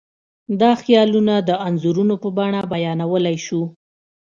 دا 0.61 0.71
خیالونه 0.83 1.35
د 1.49 1.51
انځورونو 1.67 2.15
په 2.23 2.29
بڼه 2.37 2.61
بیانولی 2.71 3.37
شو. 3.45 3.61